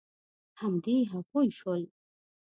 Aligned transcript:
همدې 0.59 0.95
هغوی 1.11 1.47
شول. 1.57 1.81